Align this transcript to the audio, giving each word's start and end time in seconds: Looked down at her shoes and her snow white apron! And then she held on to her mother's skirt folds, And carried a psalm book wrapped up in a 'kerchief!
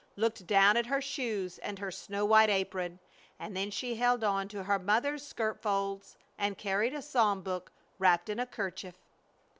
Looked 0.15 0.47
down 0.47 0.77
at 0.77 0.87
her 0.87 0.99
shoes 0.99 1.59
and 1.59 1.77
her 1.77 1.91
snow 1.91 2.25
white 2.25 2.49
apron! 2.49 2.97
And 3.37 3.55
then 3.55 3.69
she 3.69 3.93
held 3.97 4.23
on 4.23 4.47
to 4.47 4.63
her 4.63 4.79
mother's 4.79 5.23
skirt 5.23 5.61
folds, 5.61 6.17
And 6.39 6.57
carried 6.57 6.95
a 6.95 7.03
psalm 7.03 7.43
book 7.43 7.71
wrapped 7.99 8.27
up 8.27 8.31
in 8.33 8.39
a 8.39 8.47
'kerchief! 8.47 8.95